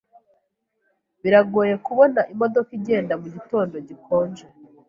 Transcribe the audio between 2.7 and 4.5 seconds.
igenda mugitondo gikonje.